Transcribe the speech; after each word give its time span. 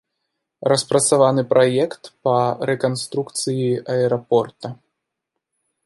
Распрацаваны 0.71 1.43
праект 1.51 2.03
па 2.29 2.35
рэканструкцыі 2.71 3.69
аэрапорта. 3.97 4.67